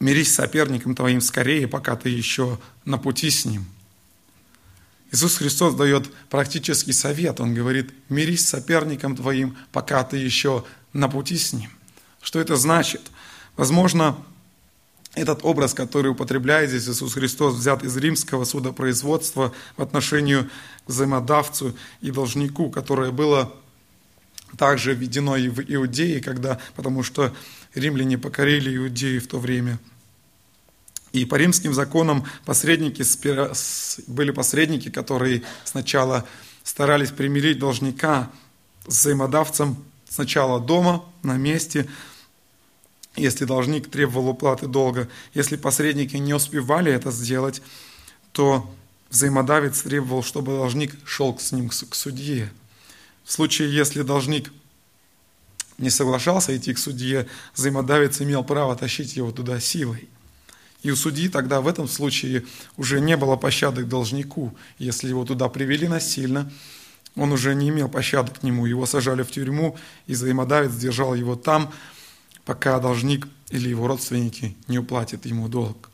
[0.00, 3.66] «Мирись с соперником твоим скорее, пока ты еще на пути с ним».
[5.12, 7.40] Иисус Христос дает практический совет.
[7.40, 11.70] Он говорит, мирись с соперником твоим, пока ты еще на пути с ним.
[12.20, 13.00] Что это значит?
[13.56, 14.16] Возможно,
[15.14, 20.48] этот образ, который употребляет здесь Иисус Христос, взят из римского судопроизводства в отношении к
[20.88, 23.52] взаимодавцу и должнику, которое было
[24.58, 27.34] также введено и в Иудее, когда, потому что
[27.74, 29.78] римляне покорили Иудею в то время–
[31.14, 33.04] и по римским законам посредники,
[34.08, 36.26] были посредники, которые сначала
[36.64, 38.32] старались примирить должника
[38.88, 39.76] с взаимодавцем
[40.08, 41.86] сначала дома, на месте,
[43.16, 45.08] если должник требовал уплаты долга.
[45.34, 47.62] Если посредники не успевали это сделать,
[48.32, 48.68] то
[49.10, 52.52] взаимодавец требовал, чтобы должник шел с ним к судье.
[53.24, 54.52] В случае, если должник
[55.78, 60.08] не соглашался идти к судье, взаимодавец имел право тащить его туда силой.
[60.82, 62.44] И у судьи тогда в этом случае
[62.76, 64.54] уже не было пощады к должнику.
[64.78, 66.50] Если его туда привели насильно,
[67.16, 68.66] он уже не имел пощады к нему.
[68.66, 71.72] Его сажали в тюрьму, и взаимодавец держал его там,
[72.44, 75.90] пока должник или его родственники не уплатят ему долг.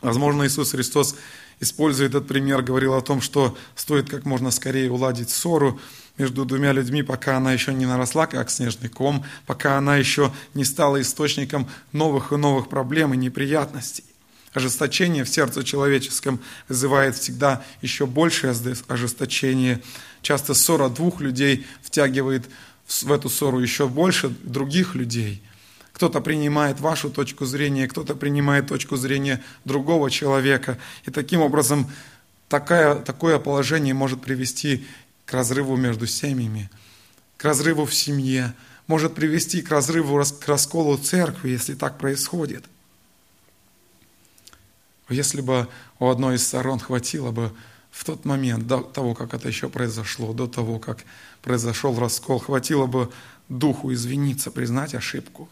[0.00, 1.14] Возможно, Иисус Христос,
[1.60, 5.80] используя этот пример, говорил о том, что стоит как можно скорее уладить ссору,
[6.18, 10.64] между двумя людьми, пока она еще не наросла, как снежный ком, пока она еще не
[10.64, 14.04] стала источником новых и новых проблем и неприятностей.
[14.52, 18.54] Ожесточение в сердце человеческом вызывает всегда еще большее
[18.88, 19.80] ожесточение.
[20.20, 22.50] Часто ссора двух людей втягивает
[22.86, 25.42] в эту ссору еще больше других людей.
[25.92, 30.78] Кто-то принимает вашу точку зрения, кто-то принимает точку зрения другого человека.
[31.04, 31.90] И таким образом
[32.48, 34.86] такое, такое положение может привести
[35.26, 36.70] к разрыву между семьями,
[37.36, 38.54] к разрыву в семье,
[38.86, 42.64] может привести к разрыву, к расколу церкви, если так происходит.
[45.08, 45.68] Если бы
[45.98, 47.52] у одной из сторон хватило бы
[47.92, 51.04] в тот момент, до того, как это еще произошло, до того, как
[51.42, 53.12] произошел раскол, хватило бы
[53.48, 55.48] духу извиниться, признать ошибку,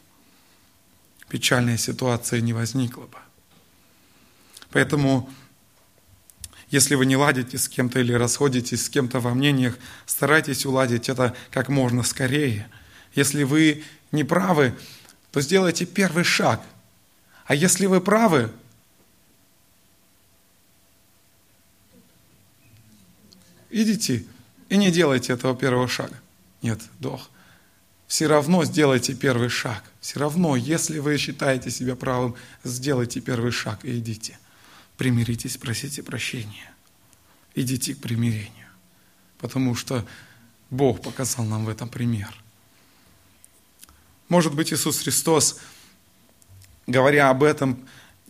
[1.28, 3.18] печальная ситуация не возникла бы.
[4.70, 5.30] Поэтому
[6.70, 9.76] если вы не ладите с кем-то или расходитесь с кем-то во мнениях,
[10.06, 12.68] старайтесь уладить это как можно скорее.
[13.14, 14.74] Если вы не правы,
[15.30, 16.62] то сделайте первый шаг.
[17.44, 18.50] А если вы правы,
[23.70, 24.24] идите
[24.68, 26.18] и не делайте этого первого шага.
[26.62, 27.30] Нет, дох.
[28.06, 29.84] Все равно сделайте первый шаг.
[30.00, 34.38] Все равно, если вы считаете себя правым, сделайте первый шаг и идите
[35.00, 36.70] примиритесь, просите прощения.
[37.54, 38.68] Идите к примирению.
[39.38, 40.04] Потому что
[40.68, 42.34] Бог показал нам в этом пример.
[44.28, 45.58] Может быть, Иисус Христос,
[46.86, 47.82] говоря об этом,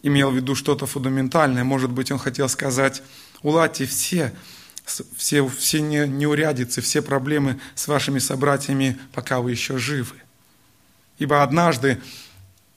[0.04, 1.64] имел в виду что-то фундаментальное.
[1.64, 3.02] Может быть, Он хотел сказать,
[3.42, 4.32] уладьте все,
[5.16, 10.16] все, все неурядицы, все проблемы с вашими собратьями, пока вы еще живы.
[11.18, 12.00] Ибо однажды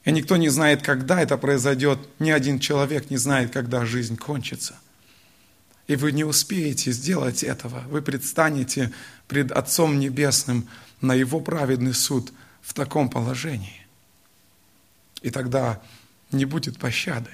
[0.05, 1.99] и никто не знает, когда это произойдет.
[2.19, 4.75] Ни один человек не знает, когда жизнь кончится.
[5.87, 7.83] И вы не успеете сделать этого.
[7.89, 8.91] Вы предстанете
[9.27, 10.67] пред Отцом Небесным
[11.01, 13.85] на Его праведный суд в таком положении.
[15.21, 15.81] И тогда
[16.31, 17.29] не будет пощады.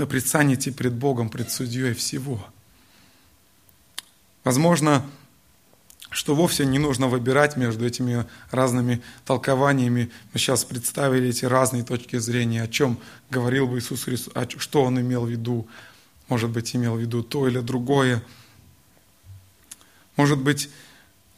[0.00, 2.42] Вы предстанете пред Богом, пред судьей всего.
[4.44, 5.04] Возможно,
[6.10, 10.10] что вовсе не нужно выбирать между этими разными толкованиями.
[10.32, 12.98] Мы сейчас представили эти разные точки зрения, о чем
[13.28, 15.68] говорил бы Иисус Христос, что Он имел в виду.
[16.28, 18.22] Может быть, имел в виду то или другое.
[20.16, 20.70] Может быть,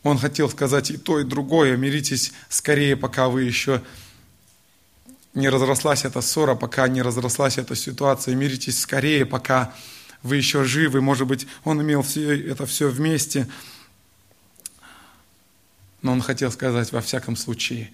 [0.04, 1.76] Он хотел сказать и то, и другое.
[1.76, 3.82] Миритесь скорее, пока вы еще
[5.34, 8.34] не разрослась эта ссора, пока не разрослась эта ситуация.
[8.34, 9.74] Миритесь скорее, пока
[10.22, 11.00] вы еще живы.
[11.00, 13.48] Может быть, Он имел все, это все вместе–
[16.02, 17.92] Но он хотел сказать во всяком случае,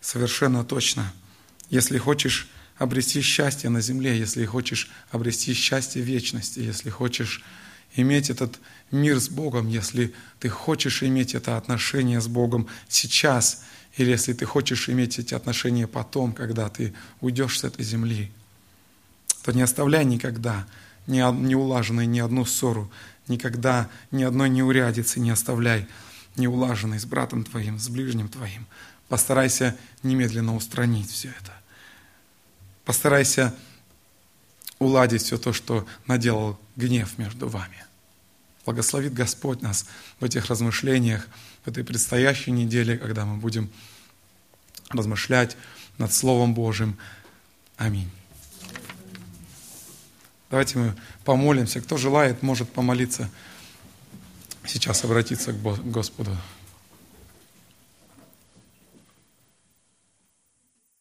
[0.00, 1.12] совершенно точно,
[1.70, 7.42] если хочешь обрести счастье на земле, если хочешь обрести счастье вечности, если хочешь
[7.96, 8.60] иметь этот
[8.90, 13.64] мир с Богом, если ты хочешь иметь это отношение с Богом сейчас,
[13.98, 18.30] или если ты хочешь иметь эти отношения потом, когда ты уйдешь с этой земли,
[19.42, 20.66] то не оставляй никогда
[21.08, 22.90] не, не улаженной ни одну ссору,
[23.26, 25.88] никогда ни одной неурядицы не оставляй
[26.36, 28.66] неулаженной с братом твоим, с ближним твоим.
[29.08, 31.52] Постарайся немедленно устранить все это.
[32.84, 33.52] Постарайся
[34.78, 37.84] уладить все то, что наделал гнев между вами.
[38.64, 39.86] Благословит Господь нас
[40.20, 41.26] в этих размышлениях,
[41.64, 43.70] в этой предстоящей неделе, когда мы будем
[44.90, 45.56] размышлять
[45.98, 46.96] над Словом Божьим.
[47.76, 48.10] Аминь.
[50.50, 51.80] Давайте мы помолимся.
[51.80, 53.28] Кто желает, может помолиться.
[54.64, 56.36] Сейчас обратиться к Господу.